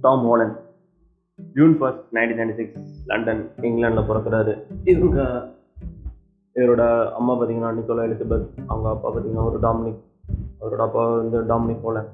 [0.00, 0.52] Tom Holland
[1.54, 4.52] June first nineteen ninety six London இங்கிலாண்டில் பிறக்கிறாரு.
[4.84, 5.18] இவங்க
[6.56, 6.82] இவரோட
[7.12, 10.00] அம்மா பார்த்தீங்கன்னா நிக்கோலா எலிசபெத் அவங்க அப்பா பார்த்தீங்கன்னா ஒரு டாமினிக்
[10.60, 12.08] அவரோட அப்பா வந்து டாமினிக் ஹோலன்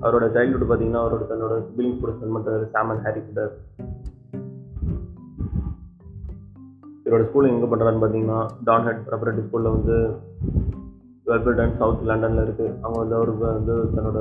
[0.00, 3.42] அவரோட சைல்டுஹுட் பார்த்தீங்கன்னா அவரோட தன்னோட சிபிலிங்ஸ் கூட ஸ்பெண்ட் பண்ணுறாரு சாமன் ஹாரி கூட.
[7.04, 9.96] இவரோட ஸ்கூலில் எங்கே பண்ணுறாருன்னு பார்த்தீங்கன்னா டான் ஹெட் ப்ரெப்பரேட்டிவ் ஸ்கூலில் வந்து
[11.26, 14.20] வெல்பர்டன் சவுத் லண்டனில் இருக்குது அவங்க வந்து அவருக்கு வந்து தன்னோட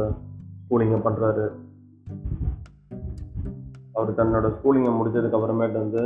[0.63, 1.45] ஸ்கூலிங்கை பண்ணுறாரு
[3.93, 6.03] அவர் தன்னோட ஸ்கூலிங்கை முடிச்சதுக்கு அப்புறமேட்டு வந்து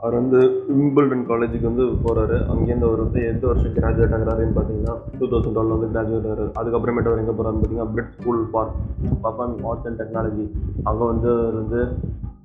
[0.00, 5.26] அவர் வந்து விம்பிள்டன் காலேஜுக்கு வந்து போகிறாரு அங்கேருந்து அவர் வந்து எந்த வருஷம் கிராஜுவேட் ஆகிறாருன்னு பார்த்தீங்கன்னா டூ
[5.26, 6.52] தௌசண்ட் டுவெல் வந்து கிராஜுவேட் ஆகிறார்.
[6.60, 8.70] அதுக்கப்புறமேட்டு அவர் எங்கே போகிறாருன்னு பார்த்தீங்கன்னா Brit school for
[9.24, 10.44] performing arts and technology
[10.82, 11.80] அங்கே வந்து அவர் வந்து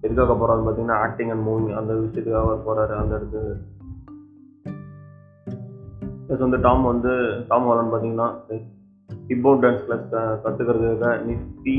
[0.02, 3.54] எதுக்காக போகிறாருன்னு பார்த்தீங்கன்னா ஆக்டிங் அண்ட் மூவிங் அந்த விஷயத்துக்காக அவர் போகிறாரு அந்த இடத்துக்கு.
[6.28, 7.14] ப்ளஸ் வந்து டாம் வந்து
[7.48, 8.30] டாம் வரலன்னு பார்த்தீங்கன்னா
[9.28, 10.08] ஹிப்போட் டான்ஸ் கிளாஸ்
[10.44, 11.76] கற்றுக்கிறதுக்காக நிஃப்டி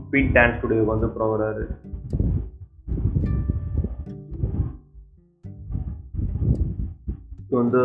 [0.00, 1.64] ஸ்பீட் டான்ஸ் ஸ்டுடியோக்கு வந்து போகிறாரு
[7.40, 7.82] இது வந்து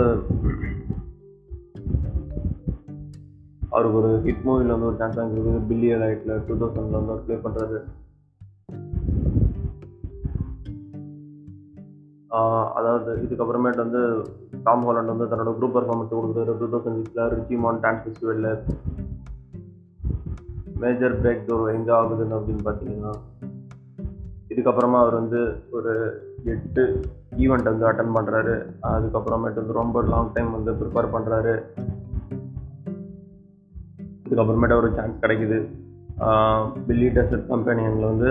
[3.69, 7.80] அவருக்கு ஒரு ஹிட் மூவியில் வந்து ஒரு டான்ஸ் வாங்கிருக்கு பில்லி லைட்டில் டூ தௌசண்டில் வந்து ப்ளே பண்ணுறாரு
[12.78, 14.02] அதாவது இதுக்கப்புறமேட்டு வந்து
[14.64, 16.54] டாம் ஹாலண்ட் வந்து தன்னோட குரூப் பர்ஃபார்மன்ஸ் கொடுக்குறாரு.
[16.62, 18.52] டூ தௌசண்ட் சிக்ஸில் ரிச்சிமான் டான்ஸ் ஃபெஸ்டிவலில்
[20.84, 23.14] மேஜர் பிரேக் டோர் எங்கே ஆகுதுன்னு அப்படின்னு பார்த்தீங்கன்னா
[24.50, 25.40] இதுக்கப்புறமா அவர் வந்து
[25.72, 25.94] ஒரு
[26.54, 26.84] எட்டு
[27.44, 28.56] ஈவெண்ட் வந்து அட்டன் பண்ணுறாரு
[28.92, 31.56] அதுக்கப்புறமேட்டு வந்து ரொம்ப லாங் டைம் வந்து ப்ரிப்பேர் பண்ணுறாரு
[34.26, 35.58] இதுக்கப்புறமேட்டு ஒரு சான்ஸ் கிடைக்குது.
[36.88, 38.30] பில்லி டெசர்ட் கம்பெனியில் வந்து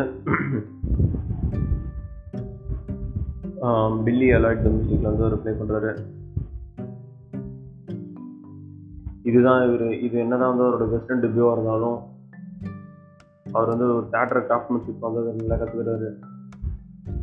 [4.04, 5.90] பில்லி அலாய்ட் மியூசிக்கில் வந்து அவர் ப்ளே பண்ணுறாரு
[9.22, 11.98] இதுதான் இவர் இது என்னதான் வந்து அவரோட வெஸ்டர்ன் டெபியூவாக இருந்தாலும்
[13.52, 16.08] அவர் வந்து ஒரு தேட்டர் கிராஃப்ட்மென்ஷிப் வந்து நல்லா கற்றுக்கிறாரு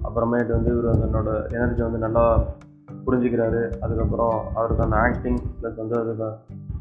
[0.03, 2.44] அப்புறமேட்டு வந்து இவர் தன்னோட எனர்ஜி வந்து நல்லா
[3.06, 3.62] புரிஞ்சுக்கிறாரு.
[3.80, 6.30] அதுக்கப்புறம் அவருக்கான ஆக்டிங் ப்ளஸ் வந்து அதுக்கு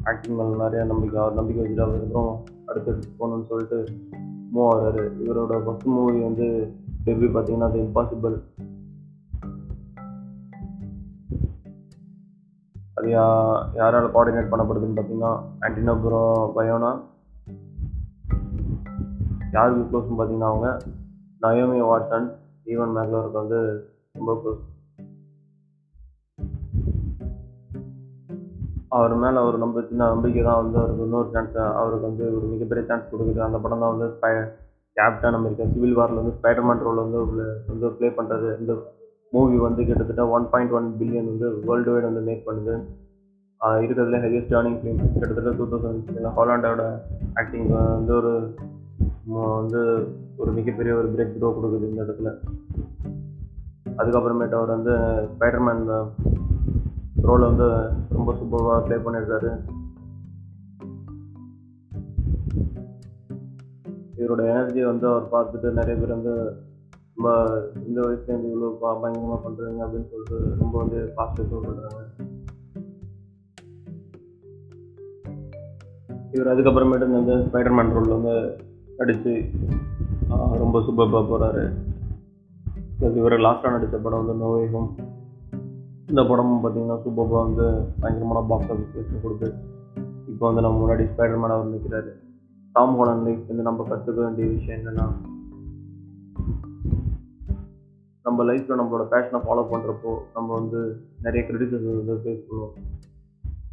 [0.03, 3.79] ஆக்டிங் மேலே நிறையா நம்பிக்கை அவர் நம்பிக்கை வச்சுட்டு அதுக்கப்புறம் அடுத்து போகணும்னு சொல்லிட்டு
[4.53, 5.05] மூவ் ஆகிறாரு.
[5.27, 6.73] இவரோட ஃபஸ்ட் மூவி வந்து
[7.05, 8.35] டெபியூ பார்த்தீங்கன்னா அது இம்பாசிபிள்
[13.01, 13.23] அது யா
[13.73, 15.31] யாரால் கோஆர்டினேட் பண்ணப்படுதுன்னு பார்த்தீங்கன்னா
[15.61, 16.19] ஆன்டினா ப்ரோ
[16.55, 16.89] பயோனா
[19.51, 20.67] யாருக்கு க்ளோஸ்னு பார்த்தீங்கன்னா அவங்க
[21.41, 22.27] நயோமி வாட்சன்
[22.65, 23.59] ஈவன் மேக்லோருக்கு வந்து
[24.15, 24.61] ரொம்ப க்ளோஸ்
[28.91, 32.85] அவர் மேலே அவர் நம்ப சின்ன நம்பிக்கை தான் வந்து அவருக்கு இன்னொரு சான்ஸ் அவருக்கு வந்து ஒரு மிகப்பெரிய
[32.87, 33.39] சான்ஸ் கொடுக்குது.
[33.39, 34.31] அந்த படம் தான் வந்து ஸ்பை
[34.97, 37.19] கேப்டன் அமெரிக்கா சிவில் வாரில் வந்து ஸ்பைடர்மேன் ரோல் வந்து
[37.67, 38.73] வந்து ப்ளே பண்ணுறது இந்த
[39.33, 42.73] மூவி வந்து கிட்டத்தட்ட ஒன் பாயிண்ட் ஒன் பில்லியன் வந்து வேர்ல்டு வைட் வந்து மேக் பண்ணுது.
[43.61, 46.83] இருக்கிறதுல ஹையஸ்ட் ஏர்னிங் ஃபிலிம் கிட்டத்தட்ட டூ தௌசண்ட் ஹாலாண்டோட
[47.41, 48.31] ஆக்டிங் வந்து ஒரு
[49.33, 49.81] வந்து
[50.37, 52.31] ஒரு மிகப்பெரிய ஒரு பிரேக் த்ரோ கொடுக்குது இந்த இடத்துல.
[53.99, 54.93] அதுக்கப்புறமேட்டு அவர் வந்து
[55.33, 55.83] ஸ்பைடர்மேன்
[57.23, 57.67] ரோலை வந்து
[58.17, 59.51] ரொம்ப சூப்பராக ப்ளே பண்ணியிருக்காரு
[64.17, 66.33] இவரோட எனர்ஜி வந்து அவர் பார்த்துட்டு நிறைய பேர் வந்து
[67.23, 67.39] ரொம்ப
[67.87, 71.99] இந்த வயசுல இருந்து இவ்வளோ பயங்கரமாக பண்ணுறீங்க அப்படின்னு சொல்லிட்டு ரொம்ப வந்து பாசிட்டிவ் பண்ணுறாங்க
[76.31, 78.35] இவர் அதுக்கப்புறமேட்டு வந்து ஸ்பைடர்மேன் ரோலில் வந்து
[78.97, 79.33] நடித்து
[80.57, 81.63] ரொம்ப சூப்பராக போகிறாரு
[83.19, 84.89] இவர் லாஸ்ட்டாக நடித்த படம் வந்து நோவே ஹோம்
[86.09, 87.67] இந்த படமும் பார்த்தீங்கன்னா சூப்பராக வந்து
[87.99, 89.49] பயங்கரமான பாக்ஸ் ஆஃபீஸ் கொடுத்து
[90.27, 92.13] இப்போ வந்து நம்ம முன்னாடி ஸ்பைடர்மேன் அவர் நிற்கிறாரு
[92.75, 95.07] டாம் ஹோலன் லைஃப் வந்து நம்ம கற்றுக்க வேண்டிய விஷயம் என்னென்னா
[98.25, 100.79] நம்ம லைஃப்பில் நம்மளோட பேஷனை ஃபாலோ பண்ணுறப்போ நம்ம வந்து
[101.25, 102.73] நிறைய கிரிட்டிசிசம் வந்து ஃபேஸ் பண்ணுவோம்.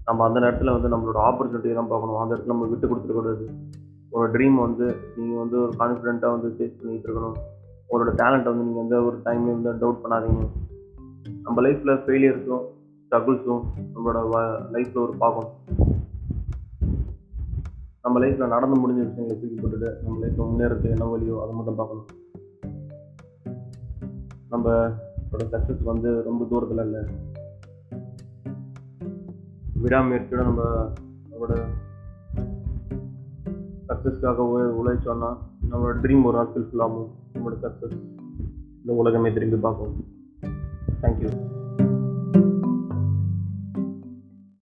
[0.09, 2.21] நம்ம அந்த நேரத்தில் வந்து நம்மளோட ஆப்பர்ச்சுனிட்டியை தான் பார்க்கணும்.
[2.23, 3.47] அந்த இடத்துல நம்ம விட்டு கொடுத்துருக்கூடாது
[4.17, 4.87] ஒரு ட்ரீம் வந்து
[5.17, 7.37] நீங்கள் வந்து ஒரு கான்ஃபிடென்ட்டாக வந்து ஃபேஸ் பண்ணிகிட்டு இருக்கணும்.
[7.89, 10.47] உங்களோட டேலண்ட்டை வந்து நீங்கள் எந்த ஒரு டைம் வந்து டவுட் பண்ணாதீங்க.
[11.47, 12.65] நம்ம லைஃப்பில் ஃபெயிலியர்ஸும்
[13.05, 14.19] ஸ்ட்ரகிள்ஸும் நம்மளோட
[14.77, 15.55] லைஃப்பில் ஒரு பார்க்கணும்
[18.05, 22.09] நம்ம லைஃப்பில் நடந்து முடிஞ்ச விஷயங்களை தூக்கி போட்டுட்டு நம்ம லைஃப்பில் முன்னேறதுக்கு என்ன வழியோ அதை மட்டும் பார்க்கணும்.
[24.51, 24.75] நம்ம
[25.53, 27.01] சக்ஸஸ் வந்து ரொம்ப தூரத்தில் இல்லை.
[29.83, 30.63] விடாமுயற்சியோட நம்ம
[31.31, 31.55] நம்மளோட
[33.89, 34.47] சக்ஸஸ்க்காக
[34.81, 35.31] உழைச்சோன்னா
[35.71, 37.11] நம்மளோட ட்ரீம் ஒரு நாள் ஃபுல்ஃபில் ஆகும்.
[37.35, 37.99] நம்மளோட சக்ஸஸ்
[38.81, 39.95] இந்த உலகமே திரும்பி பார்க்கும்.
[41.03, 41.31] தேங்க்யூ